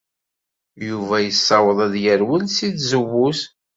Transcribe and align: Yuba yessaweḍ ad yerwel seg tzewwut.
Yuba 0.87 1.15
yessaweḍ 1.21 1.79
ad 1.85 1.95
yerwel 2.03 2.43
seg 2.57 2.73
tzewwut. 2.75 3.39